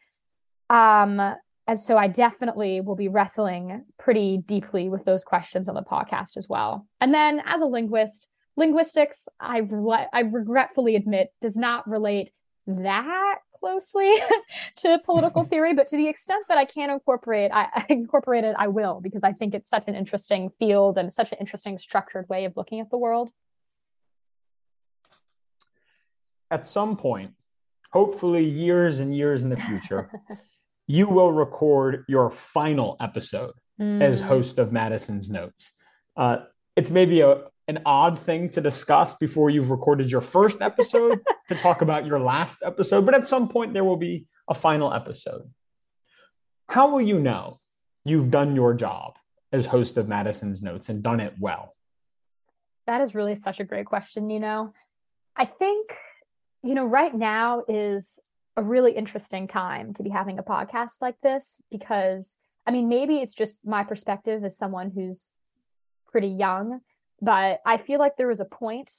Um, 0.69 1.35
and 1.67 1.79
so 1.79 1.97
I 1.97 2.07
definitely 2.07 2.81
will 2.81 2.95
be 2.95 3.07
wrestling 3.07 3.85
pretty 3.97 4.37
deeply 4.37 4.89
with 4.89 5.05
those 5.05 5.23
questions 5.23 5.69
on 5.69 5.75
the 5.75 5.83
podcast 5.83 6.35
as 6.35 6.49
well. 6.49 6.87
And 6.99 7.13
then 7.13 7.41
as 7.45 7.61
a 7.61 7.65
linguist, 7.65 8.27
linguistics, 8.57 9.27
I, 9.39 9.59
re- 9.59 10.07
I 10.11 10.21
regretfully 10.21 10.95
admit, 10.95 11.29
does 11.41 11.55
not 11.55 11.87
relate 11.87 12.31
that 12.67 13.35
closely 13.57 14.13
to 14.77 14.99
political 15.05 15.43
theory, 15.49 15.73
but 15.73 15.87
to 15.87 15.95
the 15.97 16.07
extent 16.07 16.45
that 16.49 16.57
I 16.57 16.65
can 16.65 16.89
incorporate, 16.89 17.51
I, 17.53 17.67
I 17.73 17.85
incorporate 17.89 18.43
it, 18.43 18.55
I 18.59 18.67
will, 18.67 18.99
because 19.01 19.23
I 19.23 19.31
think 19.31 19.55
it's 19.55 19.69
such 19.69 19.85
an 19.87 19.95
interesting 19.95 20.51
field 20.59 20.97
and 20.97 21.13
such 21.13 21.31
an 21.31 21.37
interesting 21.39 21.77
structured 21.77 22.27
way 22.27 22.43
of 22.43 22.57
looking 22.57 22.81
at 22.81 22.89
the 22.89 22.97
world. 22.97 23.31
At 26.51 26.67
some 26.67 26.97
point, 26.97 27.31
hopefully 27.93 28.43
years 28.43 28.99
and 28.99 29.15
years 29.15 29.43
in 29.43 29.49
the 29.49 29.57
future, 29.57 30.11
you 30.87 31.07
will 31.07 31.31
record 31.31 32.03
your 32.07 32.29
final 32.29 32.97
episode 32.99 33.53
mm. 33.79 34.01
as 34.01 34.19
host 34.19 34.57
of 34.57 34.71
Madison's 34.71 35.29
Notes. 35.29 35.71
Uh, 36.15 36.37
it's 36.75 36.91
maybe 36.91 37.21
a 37.21 37.43
an 37.67 37.79
odd 37.85 38.19
thing 38.19 38.49
to 38.49 38.61
discuss 38.61 39.13
before 39.15 39.49
you've 39.49 39.71
recorded 39.71 40.11
your 40.11 40.21
first 40.21 40.61
episode 40.61 41.21
to 41.49 41.55
talk 41.55 41.81
about 41.81 42.05
your 42.05 42.19
last 42.19 42.59
episode, 42.63 43.05
but 43.05 43.15
at 43.15 43.27
some 43.27 43.47
point 43.47 43.73
there 43.73 43.85
will 43.85 43.97
be 43.97 44.25
a 44.49 44.53
final 44.53 44.93
episode. 44.93 45.49
How 46.67 46.89
will 46.89 47.01
you 47.01 47.19
know 47.19 47.59
you've 48.03 48.31
done 48.31 48.55
your 48.55 48.73
job 48.73 49.13
as 49.51 49.65
host 49.65 49.97
of 49.97 50.07
Madison's 50.07 50.61
Notes 50.61 50.89
and 50.89 51.01
done 51.01 51.19
it 51.19 51.35
well? 51.39 51.73
That 52.85 52.99
is 52.99 53.15
really 53.15 53.35
such 53.35 53.61
a 53.61 53.63
great 53.63 53.85
question, 53.85 54.29
you 54.29 54.41
know. 54.41 54.73
I 55.35 55.45
think, 55.45 55.95
you 56.63 56.73
know, 56.73 56.85
right 56.85 57.13
now 57.13 57.63
is 57.69 58.19
a 58.55 58.63
really 58.63 58.91
interesting 58.91 59.47
time 59.47 59.93
to 59.95 60.03
be 60.03 60.09
having 60.09 60.39
a 60.39 60.43
podcast 60.43 61.01
like 61.01 61.19
this 61.21 61.61
because 61.71 62.37
I 62.65 62.71
mean, 62.71 62.87
maybe 62.87 63.17
it's 63.17 63.35
just 63.35 63.65
my 63.65 63.83
perspective 63.83 64.43
as 64.43 64.57
someone 64.57 64.89
who's 64.89 65.33
pretty 66.07 66.29
young, 66.29 66.79
but 67.21 67.59
I 67.65 67.77
feel 67.77 67.99
like 67.99 68.15
there 68.15 68.27
was 68.27 68.39
a 68.39 68.45
point 68.45 68.91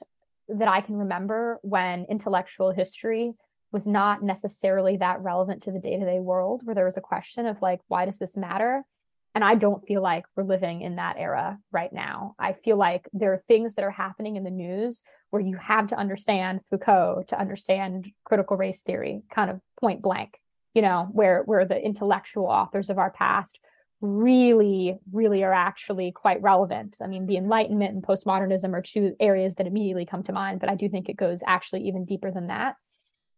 that 0.49 0.69
I 0.69 0.83
can 0.83 0.97
remember 0.97 1.59
when 1.63 2.05
intellectual 2.11 2.73
history 2.73 3.35
was 3.73 3.87
not 3.87 4.23
necessarily 4.23 4.99
that 4.99 5.21
relevant 5.21 5.63
to 5.63 5.73
the 5.73 5.79
day 5.79 5.99
to 5.99 6.05
day 6.05 6.21
world, 6.21 6.63
where 6.65 6.75
there 6.75 6.85
was 6.85 6.97
a 6.97 7.03
question 7.03 7.47
of 7.47 7.63
like, 7.63 7.81
why 7.89 8.05
does 8.05 8.19
this 8.19 8.37
matter? 8.37 8.85
And 9.35 9.43
I 9.43 9.57
don't 9.57 9.85
feel 9.85 10.00
like 10.00 10.26
we're 10.37 10.45
living 10.45 10.83
in 10.83 10.97
that 10.97 11.17
era 11.19 11.59
right 11.73 11.93
now. 11.93 12.37
I 12.38 12.53
feel 12.53 12.76
like 12.76 13.09
there 13.12 13.33
are 13.33 13.43
things 13.49 13.75
that 13.75 13.85
are 13.85 13.91
happening 13.91 14.37
in 14.37 14.45
the 14.45 14.50
news 14.50 15.03
where 15.31 15.43
you 15.43 15.57
have 15.57 15.88
to 15.88 15.97
understand 15.97 16.61
Foucault 16.71 17.25
to 17.29 17.38
understand 17.38 18.12
critical 18.25 18.57
race 18.57 18.83
theory, 18.83 19.23
kind 19.31 19.50
of 19.50 19.61
point 19.81 20.03
blank, 20.03 20.38
you 20.73 20.83
know, 20.83 21.09
where 21.11 21.43
where 21.47 21.64
the 21.64 21.81
intellectual 21.81 22.47
authors 22.47 22.91
of 22.91 22.99
our 22.99 23.11
past 23.11 23.59
really, 24.00 24.99
really 25.12 25.43
are 25.43 25.53
actually 25.53 26.12
quite 26.12 26.43
relevant. 26.43 26.99
I 27.03 27.07
mean, 27.07 27.26
the 27.26 27.37
Enlightenment 27.37 27.95
and 27.95 28.03
postmodernism 28.03 28.73
are 28.73 28.83
two 28.83 29.17
areas 29.19 29.55
that 29.55 29.67
immediately 29.67 30.07
come 30.07 30.23
to 30.25 30.33
mind, 30.33 30.61
but 30.61 30.69
I 30.69 30.75
do 30.75 30.88
think 30.88 31.09
it 31.09 31.17
goes 31.17 31.41
actually 31.47 31.88
even 31.88 32.05
deeper 32.05 32.31
than 32.31 32.49
that. 32.49 32.76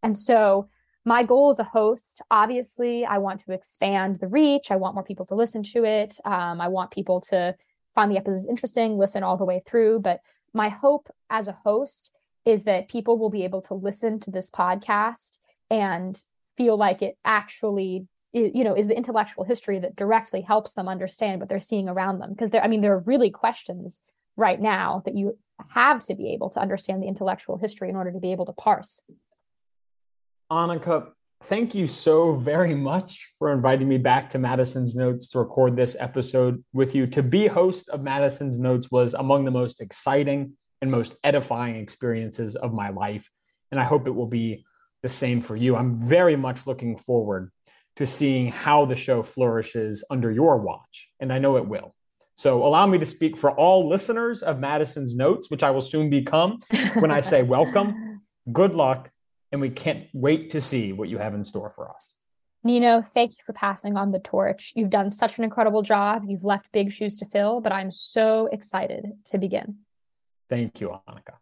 And 0.03 0.19
so 0.19 0.69
my 1.07 1.23
goal 1.23 1.51
as 1.51 1.59
a 1.59 1.65
host 1.65 2.21
obviously 2.31 3.07
i 3.07 3.17
want 3.17 3.41
to 3.41 3.53
expand 3.53 4.19
the 4.21 4.29
reach. 4.29 4.71
I 4.71 4.77
want 4.77 4.95
more 4.95 5.05
people 5.05 5.25
to 5.27 5.35
listen 5.35 5.63
to 5.63 5.85
it. 5.85 6.19
Um, 6.27 6.61
i 6.61 6.69
want 6.69 6.91
people 6.91 7.23
to 7.33 7.55
find 7.95 8.11
the 8.11 8.19
episodes 8.19 8.47
interesting 8.47 8.99
listen 8.99 9.23
all 9.23 9.39
the 9.39 9.47
way 9.47 9.63
through. 9.67 10.01
But 10.01 10.21
my 10.53 10.69
hope 10.69 11.09
as 11.31 11.49
a 11.49 11.53
host 11.53 12.13
is 12.45 12.65
that 12.65 12.89
people 12.89 13.19
will 13.19 13.31
be 13.31 13.45
able 13.45 13.63
to 13.63 13.75
listen 13.75 14.21
to 14.21 14.31
this 14.31 14.51
podcast 14.51 15.39
and 15.71 16.23
feel 16.57 16.77
like 16.77 17.03
it 17.03 17.17
actually 17.25 18.07
you 18.33 18.65
know 18.65 18.75
is 18.75 18.89
the 18.89 18.97
intellectual 18.97 19.45
history 19.45 19.79
that 19.79 19.97
directly 19.97 20.43
helps 20.43 20.75
them 20.75 20.89
understand 20.89 21.41
what 21.41 21.49
they're 21.49 21.59
seeing 21.59 21.89
around 21.89 22.19
them. 22.19 22.31
Because 22.31 22.51
there 22.51 22.65
i 22.65 22.69
mean 22.69 22.81
there 22.81 22.95
are 22.95 23.11
really 23.13 23.31
questions 23.31 24.01
right 24.37 24.61
now 24.61 25.03
that 25.05 25.17
you 25.17 25.39
have 25.71 26.05
to 26.05 26.15
be 26.15 26.33
able 26.33 26.51
to 26.51 26.61
understand 26.61 27.03
the 27.03 27.07
intellectual 27.07 27.57
history 27.57 27.89
in 27.89 27.97
order 27.97 28.13
to 28.13 28.21
be 28.21 28.33
able 28.33 28.45
to 28.45 28.53
parse 28.53 29.03
Annika, 30.50 31.09
thank 31.43 31.75
you 31.75 31.88
so 31.88 32.37
very 32.37 32.75
much 32.75 33.33
for 33.37 33.53
inviting 33.53 33.88
me 33.88 33.99
back 33.99 34.31
to 34.31 34.38
Madison's 34.38 34.95
Notes 34.95 35.26
to 35.29 35.41
record 35.41 35.75
this 35.75 35.97
episode 35.99 36.62
with 36.73 36.95
you. 36.95 37.09
To 37.09 37.23
be 37.23 37.49
host 37.49 37.88
of 37.88 38.03
Madison's 38.03 38.57
Notes 38.57 38.88
was 38.88 39.15
among 39.15 39.45
the 39.45 39.50
most 39.50 39.81
exciting 39.81 40.53
and 40.81 40.88
most 40.88 41.17
edifying 41.25 41.76
experiences 41.76 42.55
of 42.55 42.73
my 42.73 42.91
life. 42.91 43.29
And 43.73 43.81
I 43.81 43.85
hope 43.85 44.07
it 44.07 44.15
will 44.15 44.29
be 44.29 44.65
the 45.03 45.09
same 45.09 45.41
for 45.41 45.57
you. 45.57 45.75
I'm 45.75 45.99
very 45.99 46.37
much 46.37 46.65
looking 46.65 46.97
forward 46.97 47.50
to 47.97 48.07
seeing 48.07 48.47
how 48.47 48.85
the 48.85 48.95
show 48.95 49.25
flourishes 49.25 50.05
under 50.11 50.31
your 50.31 50.59
watch, 50.59 51.11
and 51.19 51.33
I 51.33 51.41
know 51.41 51.57
it 51.57 51.67
will. 51.67 51.93
So 52.37 52.65
allow 52.65 52.87
me 52.87 52.99
to 52.99 53.07
speak 53.07 53.37
for 53.37 53.50
all 53.50 53.88
listeners 53.88 54.43
of 54.43 54.61
Madison's 54.61 55.17
Notes, 55.17 55.50
which 55.50 55.65
I 55.65 55.71
will 55.71 55.81
soon 55.81 56.09
become 56.09 56.61
when 56.95 57.11
I 57.11 57.21
say 57.21 57.43
welcome, 57.43 58.21
good 58.53 58.75
luck, 58.75 59.11
and 59.53 59.61
we 59.61 59.71
can't 59.71 60.07
wait 60.12 60.50
to 60.50 60.61
see 60.61 60.93
what 60.93 61.09
you 61.09 61.19
have 61.19 61.35
in 61.35 61.45
store 61.45 61.71
for 61.71 61.91
us. 61.91 62.15
Nino, 62.65 63.00
thank 63.00 63.33
you 63.33 63.45
for 63.47 63.53
passing 63.53 63.97
on 63.97 64.11
the 64.11 64.19
torch. 64.19 64.73
You've 64.75 64.91
done 64.91 65.11
such 65.11 65.38
an 65.38 65.45
incredible 65.45 65.83
job. 65.83 66.25
You've 66.26 66.45
left 66.45 66.73
big 66.73 66.93
shoes 66.93 67.19
to 67.19 67.26
fill, 67.26 67.61
but 67.61 67.73
I'm 67.73 67.93
so 67.93 68.49
excited 68.50 69.12
to 69.26 69.38
begin. 69.38 69.76
Thank 70.49 70.81
you, 70.81 70.99
Annika. 71.09 71.35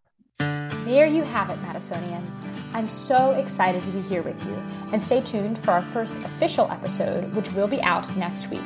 There 0.84 1.06
you 1.06 1.22
have 1.22 1.48
it, 1.48 1.58
Madisonians. 1.62 2.44
I'm 2.74 2.86
so 2.86 3.30
excited 3.30 3.82
to 3.82 3.90
be 3.90 4.02
here 4.02 4.22
with 4.22 4.44
you, 4.44 4.62
and 4.92 5.02
stay 5.02 5.22
tuned 5.22 5.58
for 5.58 5.70
our 5.70 5.82
first 5.82 6.16
official 6.18 6.70
episode, 6.70 7.32
which 7.34 7.50
will 7.52 7.68
be 7.68 7.80
out 7.82 8.14
next 8.18 8.50
week. 8.50 8.60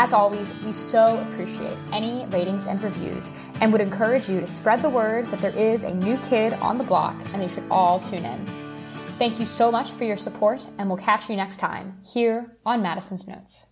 As 0.00 0.12
always, 0.12 0.48
we 0.64 0.70
so 0.70 1.18
appreciate 1.22 1.76
any 1.92 2.24
ratings 2.26 2.66
and 2.66 2.80
reviews 2.80 3.32
and 3.60 3.72
would 3.72 3.80
encourage 3.80 4.28
you 4.28 4.38
to 4.38 4.46
spread 4.46 4.80
the 4.80 4.88
word 4.88 5.26
that 5.32 5.40
there 5.40 5.56
is 5.56 5.82
a 5.82 5.92
new 5.92 6.16
kid 6.18 6.52
on 6.52 6.78
the 6.78 6.84
block 6.84 7.16
and 7.32 7.42
they 7.42 7.48
should 7.48 7.64
all 7.68 7.98
tune 7.98 8.24
in. 8.24 8.46
Thank 9.18 9.40
you 9.40 9.44
so 9.44 9.72
much 9.72 9.90
for 9.90 10.04
your 10.04 10.16
support, 10.16 10.64
and 10.78 10.88
we'll 10.88 10.98
catch 10.98 11.28
you 11.28 11.34
next 11.34 11.56
time 11.56 11.98
here 12.04 12.56
on 12.64 12.80
Madison's 12.80 13.26
Notes. 13.26 13.67